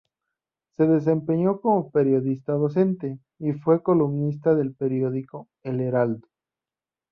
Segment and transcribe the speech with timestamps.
[0.75, 6.27] Se desempeñó como periodista docente y fue columnista del periódico El Heraldo.